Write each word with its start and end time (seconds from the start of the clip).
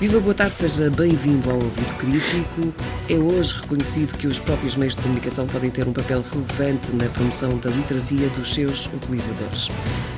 Viva, 0.00 0.18
boa 0.18 0.34
tarde, 0.34 0.56
seja 0.56 0.88
bem-vindo 0.88 1.50
ao 1.50 1.56
Ouvido 1.56 1.94
Crítico. 1.98 2.72
É 3.06 3.16
hoje 3.16 3.60
reconhecido 3.60 4.16
que 4.16 4.26
os 4.26 4.38
próprios 4.38 4.74
meios 4.74 4.96
de 4.96 5.02
comunicação 5.02 5.46
podem 5.46 5.70
ter 5.70 5.86
um 5.86 5.92
papel 5.92 6.24
relevante 6.32 6.90
na 6.96 7.04
promoção 7.10 7.58
da 7.58 7.68
literacia 7.68 8.30
dos 8.30 8.54
seus 8.54 8.86
utilizadores. 8.86 9.68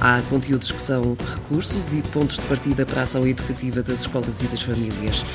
Há 0.00 0.22
conteúdos 0.30 0.70
que 0.70 0.80
são 0.80 1.16
recursos 1.34 1.94
e 1.94 2.00
pontos 2.00 2.36
de 2.36 2.42
partida 2.42 2.86
para 2.86 3.00
a 3.00 3.02
ação 3.02 3.26
educativa 3.26 3.82
das 3.82 4.02
escolas 4.02 4.40
e 4.40 4.46
das 4.46 4.62
famílias. 4.62 5.26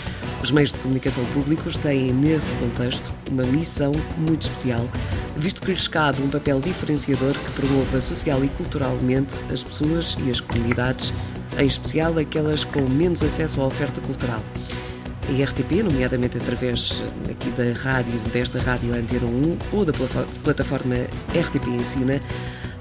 Os 0.41 0.49
meios 0.49 0.71
de 0.71 0.79
comunicação 0.79 1.25
públicos 1.33 1.75
têm, 1.75 2.13
nesse 2.13 2.55
contexto, 2.55 3.13
uma 3.29 3.43
missão 3.43 3.91
muito 4.17 4.43
especial, 4.43 4.89
visto 5.35 5.61
que 5.61 5.71
lhes 5.71 5.89
cabe 5.89 6.23
um 6.23 6.29
papel 6.29 6.61
diferenciador 6.61 7.33
que 7.33 7.51
promova 7.51 7.99
social 7.99 8.41
e 8.45 8.47
culturalmente 8.47 9.35
as 9.51 9.61
pessoas 9.61 10.15
e 10.25 10.31
as 10.31 10.39
comunidades 10.39 11.11
em 11.57 11.65
especial 11.65 12.17
aquelas 12.17 12.63
com 12.63 12.81
menos 12.89 13.23
acesso 13.23 13.61
à 13.61 13.65
oferta 13.65 13.99
cultural. 14.01 14.41
A 15.27 15.43
RTP, 15.43 15.83
nomeadamente 15.83 16.37
através 16.37 17.03
aqui 17.29 17.49
da 17.49 17.77
rádio, 17.77 18.17
desta 18.31 18.59
rádio 18.59 18.93
Antena 18.93 19.25
1 19.25 19.57
ou 19.73 19.83
da 19.83 19.91
plataforma 20.41 20.95
RTP 21.33 21.67
Ensina, 21.67 22.21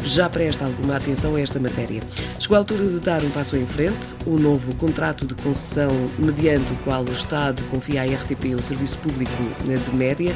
já 0.04 0.28
presta 0.30 0.64
alguma 0.64 0.96
atenção 0.96 1.34
a 1.34 1.40
esta 1.40 1.58
matéria. 1.58 2.00
Chegou 2.38 2.54
a 2.54 2.58
altura 2.60 2.86
de 2.86 3.00
dar 3.00 3.22
um 3.24 3.30
passo 3.30 3.56
em 3.56 3.66
frente. 3.66 4.14
O 4.24 4.38
novo 4.38 4.72
contrato 4.76 5.26
de 5.26 5.34
concessão, 5.34 5.90
mediante 6.16 6.72
o 6.72 6.76
qual 6.76 7.02
o 7.02 7.10
Estado 7.10 7.60
confia 7.64 8.02
à 8.02 8.04
RTP 8.04 8.54
o 8.56 8.62
serviço 8.62 8.98
público 8.98 9.32
de 9.64 9.96
média, 9.96 10.32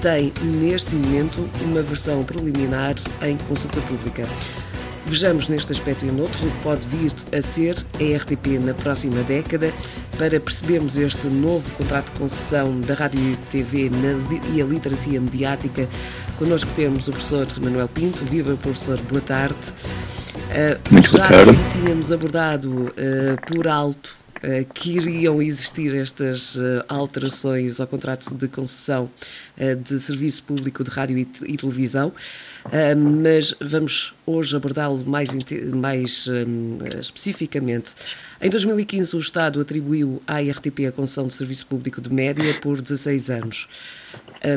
tem 0.00 0.32
neste 0.42 0.92
momento 0.92 1.48
uma 1.62 1.82
versão 1.82 2.24
preliminar 2.24 2.94
em 3.22 3.36
consulta 3.48 3.80
pública. 3.82 4.28
Vejamos 5.06 5.48
neste 5.48 5.70
aspecto 5.70 6.06
e 6.06 6.10
noutros 6.10 6.44
o 6.44 6.50
que 6.50 6.62
pode 6.62 6.86
vir 6.88 7.12
a 7.36 7.42
ser 7.42 7.76
a 7.76 8.16
RTP 8.16 8.58
na 8.60 8.72
próxima 8.72 9.22
década 9.22 9.72
para 10.16 10.40
percebermos 10.40 10.96
este 10.96 11.26
novo 11.26 11.70
contrato 11.72 12.12
de 12.12 12.20
concessão 12.20 12.80
da 12.80 12.94
Rádio 12.94 13.20
e 13.20 13.36
TV 13.50 13.90
e 14.52 14.62
a 14.62 14.64
literacia 14.64 15.20
mediática. 15.20 15.86
Connosco 16.38 16.72
temos 16.74 17.06
o 17.08 17.12
professor 17.12 17.46
Manuel 17.62 17.88
Pinto. 17.88 18.24
Viva, 18.24 18.56
professor, 18.56 19.00
boa 19.02 19.20
tarde. 19.20 19.56
Uh, 20.50 20.92
Muito 20.94 21.10
boa 21.10 21.28
tarde. 21.28 21.52
Já 21.52 21.70
tínhamos 21.70 22.10
abordado 22.10 22.70
uh, 22.70 23.46
por 23.46 23.68
alto 23.68 24.23
que 24.74 24.92
iriam 24.92 25.40
existir 25.40 25.94
estas 25.94 26.58
alterações 26.88 27.80
ao 27.80 27.86
contrato 27.86 28.34
de 28.34 28.48
concessão 28.48 29.10
de 29.82 29.98
serviço 30.00 30.42
público 30.42 30.84
de 30.84 30.90
rádio 30.90 31.18
e, 31.18 31.56
televisão. 31.56 32.12
Mas 33.22 33.54
vamos 33.60 34.14
hoje 34.26 34.56
abordá-lo 34.56 35.04
mais, 35.04 35.30
mais 35.72 36.28
especificamente. 37.00 37.94
Em 38.40 38.50
2015, 38.50 39.16
o 39.16 39.18
Estado 39.18 39.60
atribuiu 39.60 40.20
à 40.26 40.38
RTP 40.40 40.86
a 40.88 40.92
concessão 40.92 41.26
de 41.26 41.34
serviço 41.34 41.66
público 41.66 42.00
de 42.00 42.12
média 42.12 42.58
por 42.60 42.82
16 42.82 43.30
anos. 43.30 43.68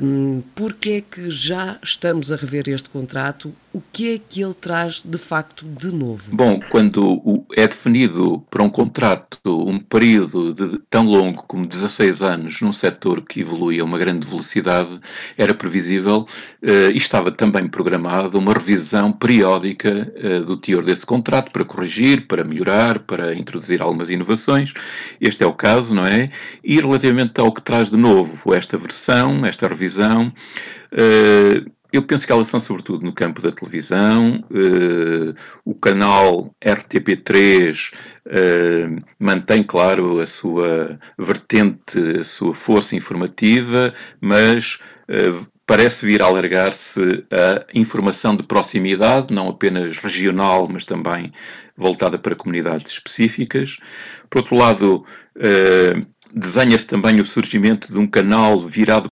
Um, 0.03 0.41
Por 0.53 0.73
que 0.73 0.89
é 0.91 1.01
que 1.01 1.31
já 1.31 1.79
estamos 1.81 2.31
a 2.31 2.35
rever 2.35 2.67
este 2.67 2.89
contrato? 2.89 3.55
O 3.73 3.81
que 3.91 4.15
é 4.15 4.17
que 4.17 4.41
ele 4.41 4.53
traz 4.53 5.01
de 5.03 5.17
facto 5.17 5.65
de 5.65 5.91
novo? 5.91 6.35
Bom, 6.35 6.59
quando 6.69 7.45
é 7.55 7.67
definido 7.67 8.43
para 8.49 8.63
um 8.63 8.69
contrato 8.69 9.37
um 9.45 9.77
período 9.77 10.53
de, 10.53 10.79
tão 10.89 11.05
longo 11.05 11.43
como 11.43 11.67
16 11.67 12.23
anos 12.23 12.61
num 12.61 12.71
setor 12.71 13.21
que 13.21 13.41
evolui 13.41 13.79
a 13.79 13.83
uma 13.83 13.99
grande 13.99 14.25
velocidade, 14.25 14.99
era 15.37 15.53
previsível 15.53 16.25
uh, 16.63 16.91
e 16.91 16.97
estava 16.97 17.29
também 17.29 17.67
programado 17.67 18.39
uma 18.39 18.53
revisão 18.53 19.11
periódica 19.11 20.11
uh, 20.15 20.45
do 20.45 20.57
teor 20.57 20.83
desse 20.83 21.05
contrato 21.05 21.51
para 21.51 21.65
corrigir, 21.65 22.25
para 22.25 22.43
melhorar, 22.43 22.99
para 22.99 23.35
introduzir 23.35 23.81
algumas 23.81 24.09
inovações. 24.09 24.73
Este 25.19 25.43
é 25.43 25.47
o 25.47 25.53
caso, 25.53 25.93
não 25.93 26.07
é? 26.07 26.31
E 26.63 26.79
relativamente 26.79 27.39
ao 27.39 27.51
que 27.51 27.61
traz 27.61 27.89
de 27.89 27.97
novo 27.97 28.53
esta 28.53 28.77
versão, 28.77 29.45
esta 29.45 29.67
revisão, 29.67 30.31
uh, 30.93 31.76
eu 31.91 32.03
penso 32.03 32.25
que 32.25 32.31
elas 32.31 32.47
são 32.47 32.59
sobretudo 32.59 33.05
no 33.05 33.13
campo 33.13 33.41
da 33.41 33.51
televisão. 33.51 34.43
Uh, 34.51 35.33
o 35.63 35.73
canal 35.73 36.53
RTP3 36.61 37.91
uh, 38.25 39.03
mantém, 39.19 39.63
claro, 39.63 40.19
a 40.19 40.25
sua 40.25 40.99
vertente, 41.17 41.97
a 42.19 42.23
sua 42.23 42.53
força 42.53 42.95
informativa, 42.95 43.93
mas 44.19 44.79
uh, 45.09 45.47
parece 45.65 46.05
vir 46.05 46.21
a 46.21 46.25
alargar-se 46.25 47.25
a 47.31 47.65
informação 47.73 48.35
de 48.35 48.43
proximidade, 48.43 49.33
não 49.33 49.49
apenas 49.49 49.97
regional, 49.97 50.67
mas 50.69 50.85
também 50.85 51.31
voltada 51.77 52.17
para 52.17 52.35
comunidades 52.35 52.93
específicas. 52.93 53.77
Por 54.29 54.39
outro 54.39 54.57
lado, 54.57 55.05
desenha-se 56.33 56.87
também 56.87 57.19
o 57.19 57.25
surgimento 57.25 57.91
de 57.91 57.97
um 57.97 58.07
canal 58.07 58.65
virado 58.65 59.05